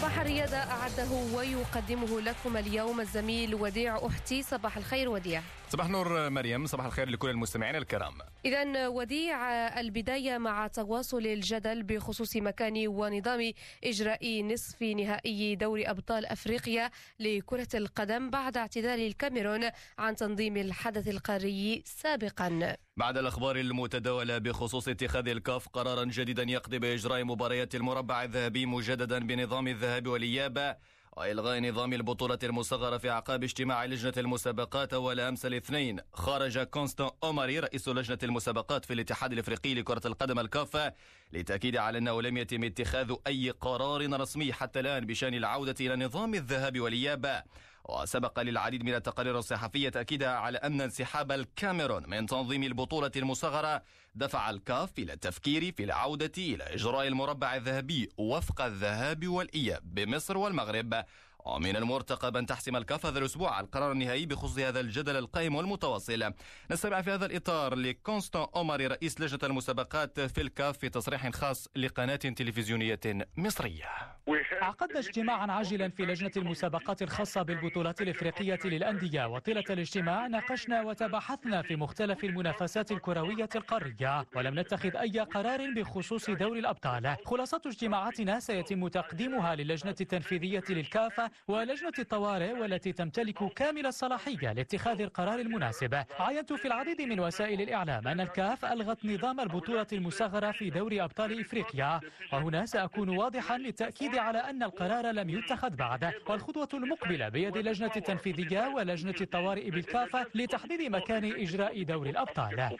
صباح 0.00 0.20
الرياضة 0.20 0.56
أعده 0.56 1.36
ويقدمه 1.36 2.20
لكم 2.20 2.56
اليوم 2.56 3.00
الزميل 3.00 3.54
وديع 3.54 3.98
أختي 4.06 4.42
صباح 4.42 4.76
الخير 4.76 5.08
وديع. 5.08 5.42
صباح 5.72 5.86
النور 5.86 6.30
مريم. 6.30 6.66
صباح 6.66 6.86
الخير 6.86 7.08
لكل 7.08 7.30
المستمعين 7.30 7.76
الكرام. 7.76 8.14
إذا 8.44 8.88
وديع 8.88 9.38
البداية 9.80 10.38
مع 10.38 10.66
تواصل 10.66 11.26
الجدل 11.26 11.82
بخصوص 11.82 12.36
مكان 12.36 12.88
ونظام 12.88 13.52
إجراء 13.84 14.42
نصف 14.44 14.82
نهائي 14.82 15.54
دوري 15.54 15.90
أبطال 15.90 16.26
أفريقيا 16.26 16.90
لكرة 17.20 17.68
القدم 17.74 18.30
بعد 18.30 18.56
اعتذار 18.56 18.98
الكاميرون 18.98 19.70
عن 19.98 20.16
تنظيم 20.16 20.56
الحدث 20.56 21.08
القاري 21.08 21.82
سابقا. 21.86 22.76
بعد 22.96 23.18
الأخبار 23.18 23.56
المتداولة 23.56 24.38
بخصوص 24.38 24.88
اتخاذ 24.88 25.28
الكاف 25.28 25.68
قرارا 25.68 26.04
جديدا 26.04 26.42
يقضي 26.42 26.78
بإجراء 26.78 27.24
مباريات 27.24 27.74
المربع 27.74 28.22
الذهبي 28.22 28.66
مجددا 28.66 29.18
بنظام 29.18 29.68
الذهاب 29.68 30.06
والإياب 30.06 30.76
وإلغاء 31.16 31.60
نظام 31.60 31.92
البطولة 31.92 32.38
المصغرة 32.42 32.98
في 32.98 33.10
أعقاب 33.10 33.42
اجتماع 33.42 33.84
لجنة 33.84 34.12
المسابقات 34.16 34.92
أول 34.94 35.20
أمس 35.20 35.46
الاثنين 35.46 36.00
خرج 36.12 36.58
كونستان 36.58 37.10
أوماري 37.24 37.58
رئيس 37.58 37.88
لجنة 37.88 38.18
المسابقات 38.22 38.84
في 38.84 38.92
الاتحاد 38.92 39.32
الإفريقي 39.32 39.74
لكرة 39.74 40.06
القدم 40.06 40.38
الكافة 40.38 40.94
لتأكيد 41.32 41.76
على 41.76 41.98
أنه 41.98 42.22
لم 42.22 42.36
يتم 42.36 42.64
اتخاذ 42.64 43.14
أي 43.26 43.50
قرار 43.50 44.20
رسمي 44.20 44.52
حتى 44.52 44.80
الآن 44.80 45.06
بشأن 45.06 45.34
العودة 45.34 45.74
إلى 45.80 45.96
نظام 45.96 46.34
الذهاب 46.34 46.80
والإياب. 46.80 47.44
وسبق 47.84 48.40
للعديد 48.40 48.82
من 48.82 48.94
التقارير 48.94 49.38
الصحفية 49.38 49.88
تأكيدها 49.88 50.30
على 50.30 50.58
أن 50.58 50.80
انسحاب 50.80 51.32
الكاميرون 51.32 52.10
من 52.10 52.26
تنظيم 52.26 52.62
البطولة 52.62 53.10
المصغرة 53.16 53.82
دفع 54.14 54.50
الكاف 54.50 54.98
إلى 54.98 55.12
التفكير 55.12 55.72
في 55.72 55.84
العودة 55.84 56.32
إلى 56.38 56.64
إجراء 56.64 57.06
المربع 57.06 57.56
الذهبي 57.56 58.08
وفق 58.16 58.60
الذهاب 58.60 59.28
والإياب 59.28 59.94
بمصر 59.94 60.38
والمغرب. 60.38 61.04
ومن 61.44 61.76
المرتقب 61.76 62.36
أن 62.36 62.46
تحسم 62.46 62.76
الكاف 62.76 63.06
هذا 63.06 63.18
الأسبوع 63.18 63.60
القرار 63.60 63.92
النهائي 63.92 64.26
بخصوص 64.26 64.58
هذا 64.58 64.80
الجدل 64.80 65.16
القائم 65.16 65.54
والمتواصل 65.54 66.32
نستمع 66.70 67.02
في 67.02 67.10
هذا 67.10 67.26
الإطار 67.26 67.74
لكونستان 67.74 68.46
أوماري 68.56 68.86
رئيس 68.86 69.20
لجنة 69.20 69.40
المسابقات 69.42 70.20
في 70.20 70.40
الكاف 70.40 70.78
في 70.78 70.88
تصريح 70.88 71.30
خاص 71.30 71.68
لقناة 71.76 72.16
تلفزيونية 72.16 73.00
مصرية. 73.36 74.19
عقدنا 74.62 74.98
اجتماعا 74.98 75.52
عاجلا 75.52 75.88
في 75.88 76.02
لجنة 76.02 76.30
المسابقات 76.36 77.02
الخاصة 77.02 77.42
بالبطولات 77.42 78.02
الإفريقية 78.02 78.58
للأندية. 78.64 79.28
وطيلة 79.28 79.64
الاجتماع 79.70 80.26
ناقشنا 80.26 80.82
وتباحثنا 80.82 81.62
في 81.62 81.76
مختلف 81.76 82.24
المنافسات 82.24 82.92
الكروية 82.92 83.48
القارية. 83.54 84.26
ولم 84.36 84.58
نتخذ 84.58 84.96
أي 84.96 85.20
قرار 85.20 85.70
بخصوص 85.76 86.30
دوري 86.30 86.58
الأبطال. 86.58 87.16
خلاصة 87.24 87.60
اجتماعاتنا 87.66 88.40
سيتم 88.40 88.88
تقديمها 88.88 89.54
للجنة 89.54 89.94
التنفيذية 90.00 90.64
للكاف 90.68 91.30
ولجنة 91.48 91.92
الطوارئ 91.98 92.52
والتي 92.52 92.92
تمتلك 92.92 93.52
كامل 93.52 93.86
الصلاحية 93.86 94.52
لاتخاذ 94.52 95.00
القرار 95.00 95.38
المناسب. 95.38 96.04
عينت 96.18 96.52
في 96.52 96.64
العديد 96.64 97.02
من 97.02 97.20
وسائل 97.20 97.62
الإعلام 97.62 98.08
أن 98.08 98.20
الكاف 98.20 98.64
ألغت 98.64 99.04
نظام 99.04 99.40
البطولة 99.40 99.86
المصغرة 99.92 100.50
في 100.50 100.70
دوري 100.70 101.02
أبطال 101.02 101.40
إفريقيا. 101.40 102.00
وهنا 102.32 102.66
سأكون 102.66 103.08
واضحا 103.08 103.58
للتأكيد 103.58 104.09
على 104.18 104.38
أن 104.38 104.62
القرار 104.62 105.06
لم 105.10 105.30
يتخذ 105.30 105.70
بعد 105.70 106.12
والخطوة 106.28 106.68
المقبلة 106.74 107.28
بيد 107.28 107.56
اللجنة 107.56 107.92
التنفيذية 107.96 108.72
ولجنة 108.76 109.14
الطوارئ 109.20 109.70
بالكافة 109.70 110.26
لتحديد 110.34 110.90
مكان 110.90 111.24
إجراء 111.24 111.82
دوري 111.82 112.10
الأبطال. 112.10 112.78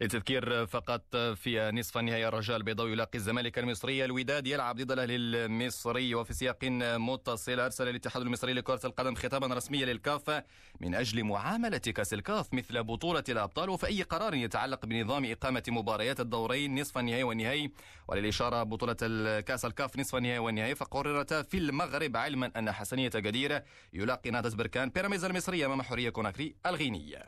للتذكير 0.00 0.66
فقط 0.66 1.16
في 1.16 1.70
نصف 1.70 1.98
النهائي 1.98 2.28
الرجاء 2.28 2.56
البيضاوي 2.56 2.92
يلاقي 2.92 3.14
الزمالك 3.14 3.58
المصري 3.58 4.04
الوداد 4.04 4.46
يلعب 4.46 4.76
ضد 4.76 4.92
الأهلي 4.92 5.16
المصري 5.16 6.14
وفي 6.14 6.32
سياق 6.32 6.64
متصل. 6.64 7.60
أرسل 7.60 7.88
الاتحاد 7.88 8.22
المصري 8.22 8.52
لكرة 8.52 8.80
القدم 8.84 9.14
خطابا 9.14 9.46
رسميا 9.46 9.86
للكاف 9.86 10.42
من 10.80 10.94
أجل 10.94 11.24
معاملة 11.24 11.78
كأس 11.78 12.14
الكاف 12.14 12.54
مثل 12.54 12.82
بطولة 12.82 13.24
الأبطال 13.28 13.70
وفي 13.70 13.86
أي 13.86 14.02
قرار 14.02 14.34
يتعلق 14.34 14.86
بنظام 14.86 15.24
إقامة 15.24 15.62
مباريات 15.68 16.20
الدورين 16.20 16.80
نصف 16.80 16.98
النهائي 16.98 17.22
والنهائي. 17.22 17.70
وللإشارة 18.08 18.62
بطولة 18.62 18.96
الكأس 19.02 19.64
الكاف 19.64 19.98
نصف 19.98 20.16
النهائي 20.16 20.31
والنهائي 20.38 20.74
فقررت 20.74 21.34
في 21.34 21.58
المغرب 21.58 22.16
علما 22.16 22.50
أن 22.56 22.72
حسنية 22.72 23.10
جديرة 23.14 23.64
يلاقي 23.92 24.30
نادس 24.30 24.54
بركان 24.54 24.88
بيراميدز 24.88 25.24
المصرية 25.24 25.66
أمام 25.66 25.82
حرية 25.82 26.10
كوناكري 26.10 26.54
الغينية. 26.66 27.26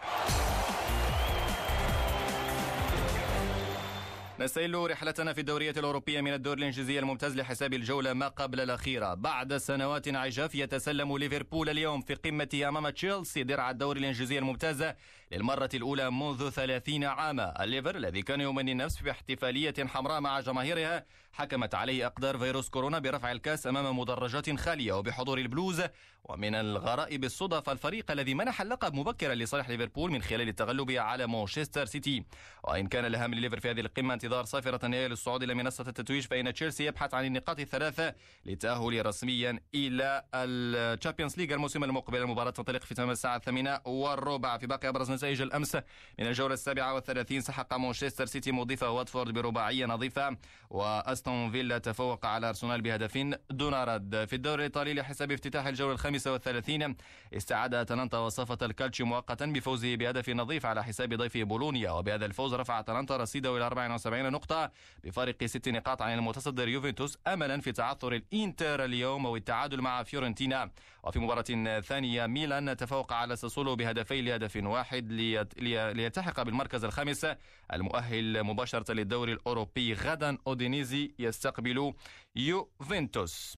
نسيل 4.40 4.90
رحلتنا 4.90 5.32
في 5.32 5.40
الدورية 5.40 5.70
الأوروبية 5.70 6.20
من 6.20 6.32
الدور 6.32 6.58
الإنجليزي 6.58 6.98
الممتاز 6.98 7.36
لحساب 7.36 7.74
الجولة 7.74 8.12
ما 8.12 8.28
قبل 8.28 8.60
الأخيرة 8.60 9.14
بعد 9.14 9.56
سنوات 9.56 10.08
عجاف 10.08 10.54
يتسلم 10.54 11.16
ليفربول 11.16 11.68
اليوم 11.68 12.00
في 12.00 12.14
قمة 12.14 12.64
أمام 12.68 12.88
تشيلسي 12.88 13.42
درع 13.42 13.70
الدوري 13.70 14.00
الإنجليزي 14.00 14.38
الممتاز 14.38 14.94
للمرة 15.32 15.68
الأولى 15.74 16.10
منذ 16.10 16.50
ثلاثين 16.50 17.04
عاما 17.04 17.64
الليفر 17.64 17.96
الذي 17.96 18.22
كان 18.22 18.40
يومني 18.40 18.72
النفس 18.72 19.02
باحتفالية 19.02 19.74
حمراء 19.86 20.20
مع 20.20 20.40
جماهيرها 20.40 21.06
حكمت 21.32 21.74
عليه 21.74 22.06
أقدار 22.06 22.38
فيروس 22.38 22.68
كورونا 22.68 22.98
برفع 22.98 23.32
الكأس 23.32 23.66
أمام 23.66 23.98
مدرجات 23.98 24.60
خالية 24.60 24.92
وبحضور 24.92 25.38
البلوز. 25.38 25.82
ومن 26.24 26.54
غرائب 26.54 27.24
الصدف 27.24 27.70
الفريق 27.70 28.10
الذي 28.10 28.34
منح 28.34 28.60
اللقب 28.60 28.94
مبكرا 28.94 29.34
لصالح 29.34 29.68
ليفربول 29.68 30.10
من 30.10 30.22
خلال 30.22 30.48
التغلب 30.48 30.90
على 30.90 31.26
مانشستر 31.26 31.84
سيتي. 31.84 32.24
وإن 32.64 32.86
كان 32.86 33.04
الأهم 33.04 33.34
لليفر 33.34 33.60
في 33.60 33.70
هذه 33.70 33.80
القمة 33.80 34.20
انتظار 34.34 34.62
صافرة 34.62 34.86
النهاية 34.86 35.08
للصعود 35.08 35.42
إلى 35.42 35.54
منصة 35.54 35.84
التتويج 35.88 36.26
فإن 36.26 36.54
تشيلسي 36.54 36.86
يبحث 36.86 37.14
عن 37.14 37.24
النقاط 37.24 37.60
الثلاثة 37.60 38.14
للتأهل 38.46 39.06
رسميا 39.06 39.60
إلى 39.74 40.24
الشامبيونز 40.34 41.38
ليج 41.38 41.52
الموسم 41.52 41.84
المقبل. 41.84 42.18
المباراة 42.18 42.50
تنطلق 42.50 42.82
في 42.82 42.94
تمام 42.94 43.10
الساعة 43.10 43.36
الثامنة 43.36 43.80
والربع. 43.84 44.58
في 44.58 44.66
باقي 44.66 44.88
أبرز 44.88 45.10
نتائج 45.10 45.40
الأمس 45.42 45.74
من 46.18 46.26
الجولة 46.26 46.54
السابعة 46.54 46.94
والثلاثين 46.94 47.40
سحق 47.40 47.74
مانشستر 47.74 48.26
سيتي 48.26 48.52
مضيفه 48.52 48.90
واتفورد 48.90 49.34
برباعية 49.34 49.86
نظيفة 49.86 50.36
وأستون 50.70 51.50
فيلا 51.50 51.78
تفوق 51.78 52.26
على 52.26 52.48
أرسنال 52.48 52.82
بهدف 52.82 53.18
دون 53.50 53.74
رد. 53.74 54.24
في 54.24 54.36
الدوري 54.36 54.56
الإيطالي 54.56 54.94
لحساب 54.94 55.32
افتتاح 55.32 55.66
الجولة 55.66 55.92
الخامسة 55.92 56.32
والثلاثين 56.32 56.96
استعاد 57.36 57.74
أتلانتا 57.74 58.18
وصافة 58.18 58.58
الكالتشيو 58.62 59.06
مؤقتا 59.06 59.46
بفوزه 59.46 59.96
بهدف 59.96 60.28
نظيف 60.28 60.66
على 60.66 60.84
حساب 60.84 61.14
ضيفه 61.14 61.42
بولونيا. 61.42 61.90
وبهذا 61.90 62.26
الفوز 62.26 62.54
رفع 62.54 62.80
أتلانتا 62.80 63.16
رصيده 63.16 63.56
إلى 63.56 63.66
74 63.66 64.13
نقطة 64.22 64.72
بفارق 65.04 65.44
ست 65.44 65.68
نقاط 65.68 66.02
عن 66.02 66.18
المتصدر 66.18 66.68
يوفنتوس 66.68 67.18
أملا 67.26 67.60
في 67.60 67.72
تعثر 67.72 68.12
الإنتر 68.12 68.84
اليوم 68.84 69.24
والتعادل 69.24 69.80
مع 69.80 70.02
فيورنتينا. 70.02 70.70
وفي 71.04 71.18
مباراة 71.18 71.80
ثانية 71.80 72.26
ميلان 72.26 72.76
تفوق 72.76 73.12
على 73.12 73.36
ساسولو 73.36 73.76
بهدفين 73.76 74.24
لهدف 74.24 74.56
واحد 74.56 75.12
ليلتحق 75.58 76.42
بالمركز 76.42 76.84
الخامس. 76.84 77.26
المؤهل 77.72 78.42
مباشرة 78.42 78.92
للدوري 78.92 79.32
الأوروبي 79.32 79.94
غدا 79.94 80.38
أودينيزي 80.46 81.14
يستقبل 81.18 81.94
يوفنتوس. 82.36 83.44